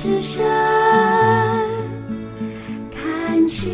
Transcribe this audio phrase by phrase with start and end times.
[0.00, 0.42] 之声
[2.90, 3.68] 看秋，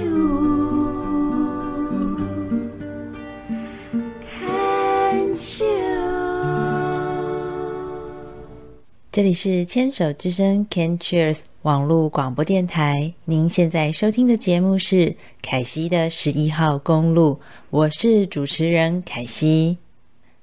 [4.20, 5.64] 看秋。
[9.12, 17.38] 这里是牵手之声 Can Cheers 网络广播电台，您现在收听的节目是凯西的十一号公路，
[17.70, 19.78] 我是主持人凯西。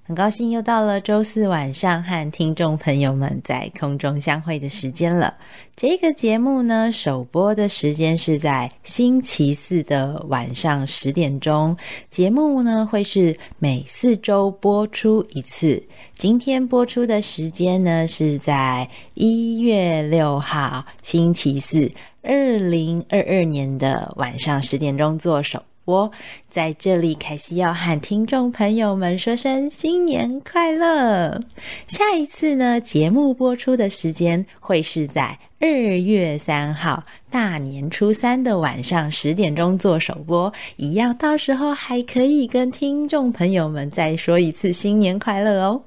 [0.06, 5.34] 很高兴又到了周四晚上和听众朋友们在空中相会的时间了。
[5.78, 11.76] 这个节目呢，首播的时间是在星期四的晚上十点钟。
[12.10, 15.82] 节目呢，会是每四周播出一次。
[16.18, 21.90] 今天播出的时间呢，是在一月六号星期四，
[22.22, 25.64] 二零二二年的晚上十点钟做首。
[25.86, 26.10] 我
[26.50, 31.42] 在这里，凯西要和听众朋友们说声新年快乐。
[31.88, 45.82] 下一次呢，节目播出的时间会是在二月三号大年初三的晚上十点钟做首播，一样，到时候还可以跟听众朋友们再说一次新年快乐哦。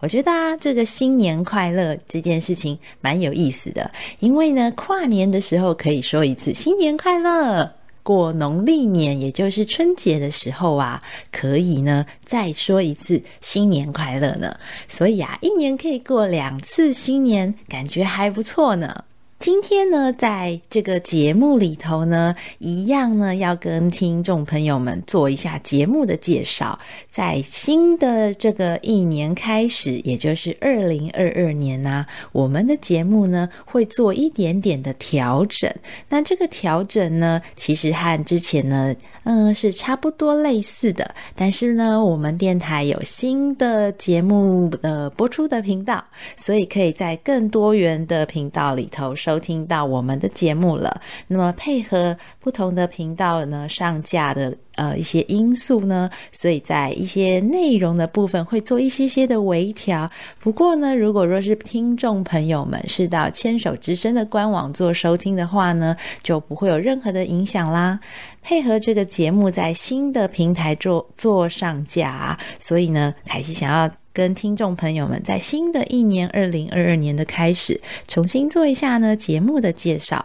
[0.00, 7.70] 我觉得啊，这个新年快乐这件事情蛮有意思的，因为呢，跨年的时候可以说一次新年快乐。
[8.02, 14.56] 过农历年，也就是春节的时候啊，可以呢再说一次新年快乐呢。
[14.88, 19.04] 所以啊，一年可以过两次新年，感觉还不错呢。
[19.40, 26.78] 今天呢，在这个节目里头呢，一样呢，要跟听众朋友们做一下节目的介绍。
[27.10, 35.74] 在新的这个一年开始，也就是二零二二年呢，我们的节目呢会做一点点的调整。
[36.10, 41.14] 那这个调整呢，其实和之前呢，嗯，是差不多类似的。
[41.34, 46.04] 但是呢，我们电台有新的节目的播出的频道，
[46.36, 49.29] 所以可以在更多元的频道里头收。
[49.30, 60.10] 收听到我们的节目了，那么配合不同的频道呢，上架的呃一些因素呢，所以在一些内容的部分会做一些些的微调。
[60.40, 68.00] 不过呢，如果若是听众朋友们是到牵手之声的官网做收听的话呢，就不会有任何的影响啦。
[68.42, 73.88] 配合这个节目在新的平台做做上架，所以呢，凯西想要。
[74.12, 80.24] 跟听众朋友们，在新的一年二零二二年的开始，重新做一下呢节目的介绍。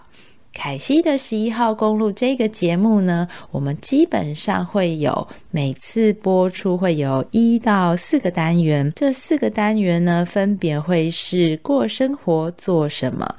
[0.57, 13.35] 凯西的十一号公路这个节目呢，我们基本上会有每次播出会有一到四个单元，这四个单元呢，分别会是过生活做什么。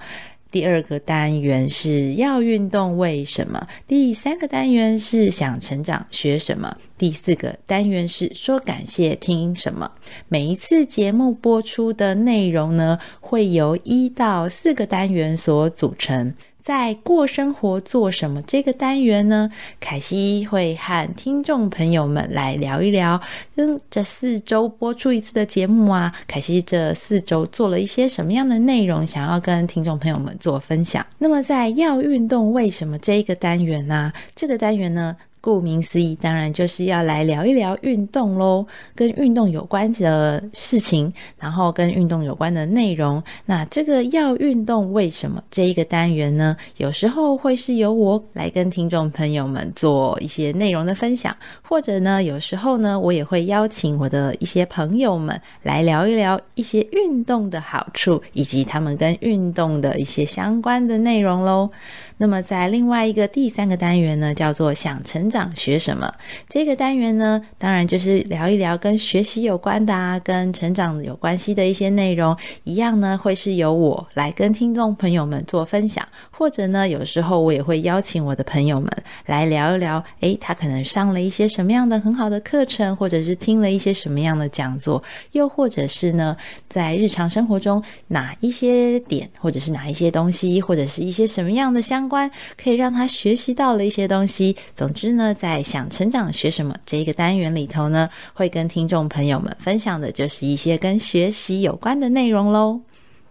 [0.51, 3.67] 第二个单元是要运动为什么？
[3.87, 6.77] 第三个单元是想成长学什么？
[6.97, 9.91] 第四个单元是说感谢听什么？
[10.29, 16.33] 每一次节目播出的内容呢，会由一到四个单元所组成。
[16.67, 19.49] 在过生活做什么这个单元呢？
[19.79, 23.21] 凯西会和听众朋友们来聊一聊，
[23.55, 31.07] 嗯，这四周播出一次的节目啊，凯西这四周做了一些什么样的内容，想要跟听众朋友们做分享。
[31.19, 35.17] 那么在要运动为什么这一个单元呢、这个单元呢？
[35.47, 43.23] 顾名思义，当然就是要来聊一聊运动喽，跟运动有关的事情，然后跟运动有关的内容。
[43.45, 46.57] 那这个要运动为什么这一个单元呢？
[46.79, 51.33] 有时候会是由我来跟听众朋友们做一些内容的分享，
[51.63, 61.71] 或者呢，有时候呢，我也会邀请我的一些朋友们来聊一聊一些运动的好处，以及他们跟运动的一些相关的内容喽。
[62.19, 66.11] 那么，在另外一个第三个单元呢，叫做“想成长学什么”。
[66.49, 72.35] 这个单元呢，当然就是聊一聊跟学习有关的啊，跟成长有关系的一些内容。
[72.65, 78.91] 一样呢，会是由我来跟听众朋友们做分享，或者呢，有时候我也会邀请我的朋友们
[79.27, 80.03] 来聊一聊。
[80.21, 85.03] 诶，他可能上了一些什么样的很好的课程，或者是听了一些什么样的讲座，
[85.33, 86.35] 又或者是呢，
[86.67, 92.06] 在日常生活中哪一些点，或者是哪一些东西，或者是一些什么样的相。
[92.09, 94.57] 关可以让他学习到了一些东西。
[94.75, 102.81] 总之呢，在想成长学什么这一个单元里头呢，会跟听众朋友们分享的就是一些跟学习有关的内容喽。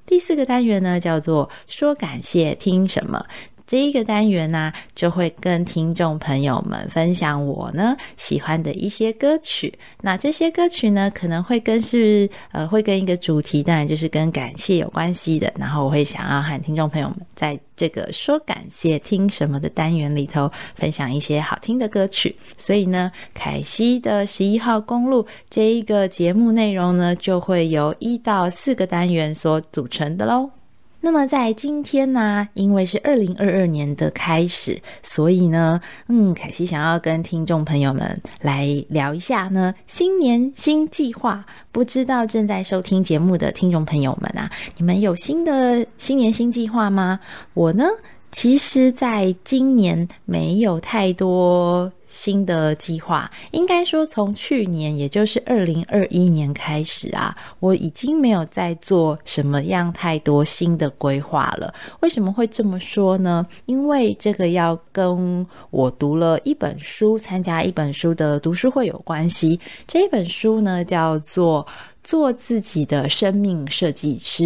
[0.06, 3.26] 第四个单元呢，叫做说感谢听什么。
[3.68, 9.74] 这一个单元呢、就会跟听众朋友们分享我呢喜欢的一些歌曲。
[10.02, 15.52] 那这些歌曲呢，可能会跟是呃，会跟一个主题，当然就是跟感谢有关系的。
[15.58, 22.36] 然后我会想要和听众朋友们在这个说感谢听什么的单元里头，分享一些好听的歌曲。
[22.58, 30.55] 所以呢，凯西的十一号公路这一个节目内容呢，就会由一到四个单元所组成的喽。
[31.06, 41.46] 那么在今天呢，因为是二零二二年的开始，所以呢，嗯，凯西想要跟听众朋友们来聊一下呢，新年新计划。
[41.72, 47.20] 不知道正在收听节目的听众朋友们啊，你们有新的新年新计划吗？
[47.54, 47.86] 我呢，
[48.32, 51.92] 其实在今年没有太多。
[52.16, 61.74] 新的计划，应该说从去年，也就是二零二一年开始啊，我已经没有再做什么样太多新的规划了。
[62.00, 63.46] 为什么会这么说呢？
[63.66, 69.60] 因为这个要跟我读了一本书、参加一本书的读书会有关系。
[69.86, 71.68] 这一本书呢，叫做
[72.02, 74.44] 《做自己的生命设计师》，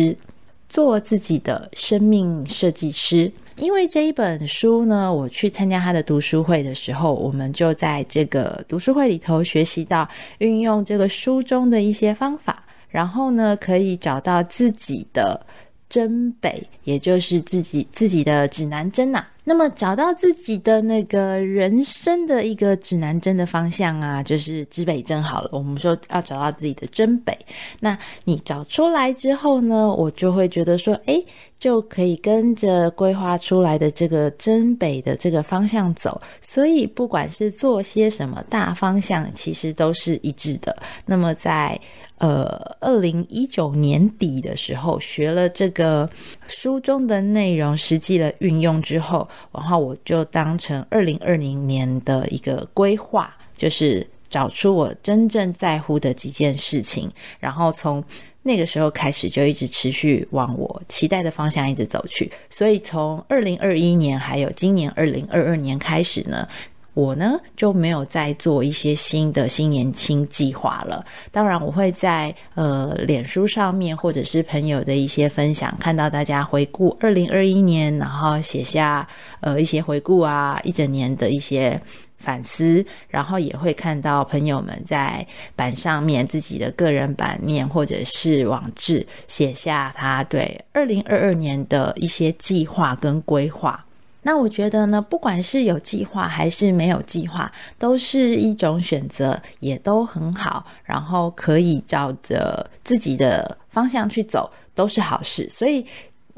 [0.67, 3.31] 做自己的生命设计师。
[3.59, 10.07] 因为这一本书呢，我去参加他的读书会的时候，我们就在这个读书会里头学习到
[10.37, 15.45] 运用这个书中的一些方法，然后呢，可以找到自己的
[15.89, 25.49] 真北，也就是自己自己的指南针呐、那么找到自己的那个人生的一个指南针的方向啊，就是指北针好了。
[25.51, 27.37] 我们说要找到自己的真北，
[27.79, 31.25] 那你找出来之后呢，我就会觉得说，诶。
[31.59, 40.73] 就可以跟着规划出来的这个真北的这个方向走，所以不管是做些什么大方向，其实都是一致的。
[41.05, 41.77] 那么在
[42.19, 46.09] 呃二零一九年底的时候，学了这个
[46.47, 58.03] 书中的内容，实际的运用之后，然后我就当成二零二零年的一个规划，就是找出我真正在乎的几件事情，然后从。
[58.41, 66.47] 那个时候开始就一直持续往我期待的方向一直走去，所以从二零二一年还有今年二零二二年开始呢，
[66.93, 71.05] 我呢就没有再做一些新的新年轻计划了。
[71.31, 79.07] 当然，我会在呃脸书上面或者是朋友的一些分享，看到大家回顾二零二一年，然后写下
[79.39, 81.79] 呃一些回顾啊，一整年的一些。
[82.21, 85.25] 反思，然后也会看到朋友们在
[85.55, 93.85] 板上面自己的个人版面或者是网志写下他对二零二二年的一些计划跟规划。
[94.21, 100.65] 那我觉得呢，不管是有计划还是没有计划，都是一种选择，也都很好。
[100.83, 105.47] 然后可以照着自己的方向去走，都是好事。
[105.49, 105.85] 所以。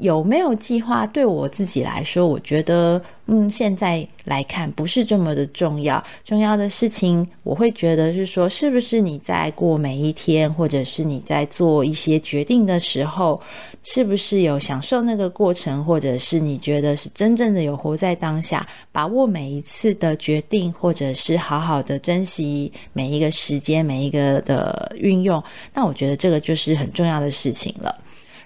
[0.02, 1.06] 有没有计划？
[1.06, 6.02] 对我自己来说，我觉得，嗯，现在来看不是这么的重要。
[6.24, 13.40] 重要的事情，我会觉得是说，是不是你在过每一天，或者是你在做一些决定的时候，
[13.84, 25.40] 是不是有享受那个过程，或者是你觉得是真正的有活在当下，把握每一次的决定，或者是好好的珍惜每一个时间，每一个的运用。
[25.72, 27.96] 那我觉得这个就是很重要的事情了。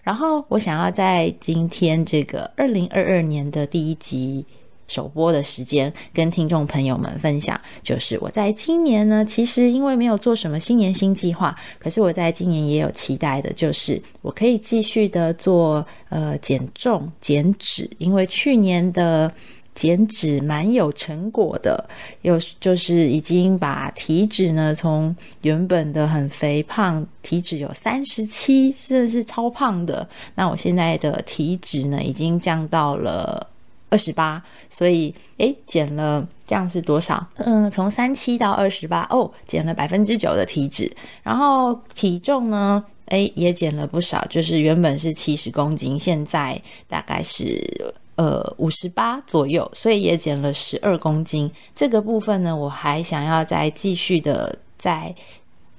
[0.06, 4.46] 然后我想要在今天这个二零二二年的第一集
[4.86, 19.28] 首播的时间，跟听众朋友们分享，就是我在今年呢，其实因为没有做什么新年新计划，可是我在今年也有期待的，就是我可以继续的做呃减重减脂，因为去年的。
[19.76, 21.88] 减脂蛮有成果的，
[22.22, 30.08] 有就是已经把体脂呢，从原本的很肥胖，体脂有三十七，甚至是超胖的。
[30.34, 33.46] 那我现在的体脂呢，已经降到了
[33.90, 37.24] 二十八，所以诶，减了这样是多少？
[37.36, 40.90] 嗯，从三七到二十八，哦，减了百分之九的体脂，
[41.22, 47.94] 然后体重呢，诶，也减了不少，就是原本是七十公斤，现在大概是。
[48.16, 51.50] 呃，五十八左右，所以也减了十二公斤。
[51.74, 55.14] 这个部分呢，我还想要再继续的在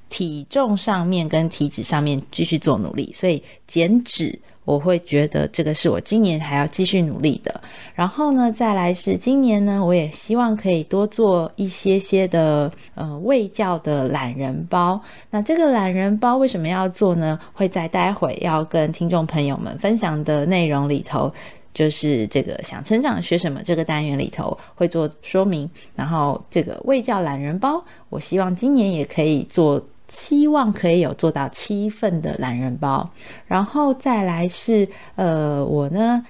[0.07, 7.59] 体重上面跟体脂上面继续做努力，所以减脂我会觉得这个是我今年还要继续努力的。
[7.95, 15.01] 然后呢，再来是今年呢，我也希望可以多做一些些的呃卫教的懒人包。
[15.31, 17.39] 那这个懒人包为什么要做呢？
[17.53, 21.33] 会在待会要跟听众朋友们分享的内容里头。
[21.77, 27.79] 就是这个想成长学什么这个单元里头会做说明，然后这个未教懒人包，
[28.09, 33.07] 我希望今年也可以做，希望可以有做到七份的懒人包，
[33.45, 36.25] 然后再来是呃我呢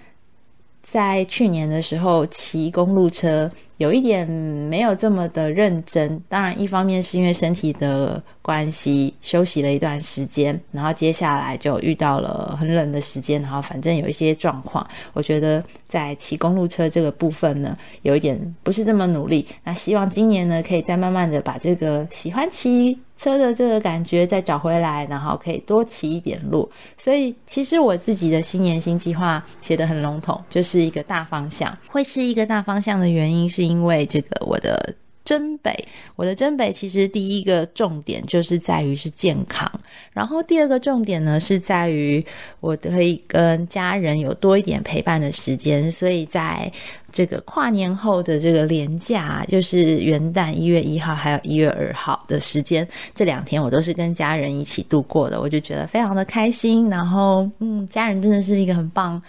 [0.81, 6.21] 在去年的时候骑公路车有一点没有这么的认真。
[6.27, 19.45] 当然，一方面是因为身体的关系，休息了一段时间，然后接下来就遇到了很冷的时间，然后反正有一些状况，我觉得在骑公路车这个部分呢，有一点不是这么努力。
[19.63, 26.69] 那希望今年呢，可以再慢慢的把这个喜欢骑车的这个感觉再找回来，然后可以多骑一点路。
[26.97, 31.75] 所以，其实我自己的新年新计划写得很笼统，就是一个大方向。
[31.87, 34.95] 会是一个大方向的原因，是因为这个我的。
[35.27, 35.77] 真北，
[36.15, 39.69] 我的真北其实第一个重点就是在于是健康，
[40.13, 42.25] 然后第二个重点呢是在于
[42.61, 46.71] 我可以跟家人有多一点陪伴的时间，所以在
[47.11, 59.21] 这个跨年后的这个连假，就是元旦一月一号还有一月二号的时间，这两天我都是跟家人一起度过的，我就觉得非常的开心，然后嗯，家人真的是一个很棒，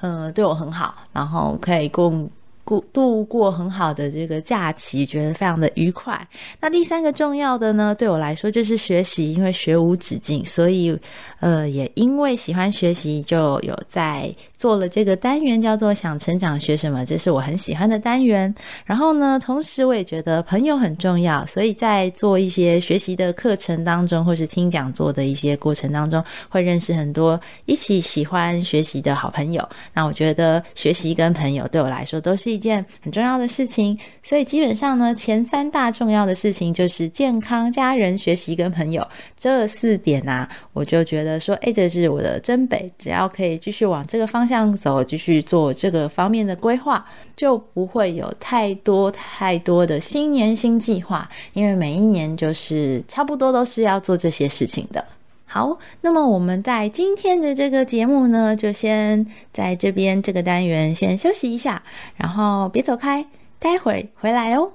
[0.00, 2.28] 呃，对我很好，然后可以共。
[2.64, 6.26] 过度过很好的这个假期，觉得非常的愉快。
[6.60, 10.98] 那第三个重要的呢，对我来说就是学习，因为学无止境，所以
[11.40, 14.34] 呃，也因为喜欢学习，就有在。
[14.56, 18.54] 做了这个单元叫做“想成长学什么”，这是我很喜欢的单元。
[18.86, 29.68] 然后呢，同时我也觉得朋友很重要，所以在做一些学习的课程当中，或是听讲座的一些过程当中，会认识很多一起喜欢学习的好朋友。
[29.92, 33.98] 那我觉得学习跟朋友对我来说都是一件很重要的事情。
[34.22, 39.06] 所以基本上呢，前三大重要的事情就是健康、家人、学习跟朋友
[39.38, 44.54] 这四点啊，我就觉得说，哎，这是我的真北，只要可以继续往这个方向。
[44.74, 47.04] 走，继续做这个方面的规划，
[47.36, 55.04] 就不会有太多太多的新年新计划，因为每一年就是差不多都是要做这些事情的。
[55.54, 61.80] 好，那么我们在今天的这个节目呢，就先在这边这个单元先休息一下，
[62.16, 63.24] 然后别走开，
[63.60, 64.72] 待会儿回来哦。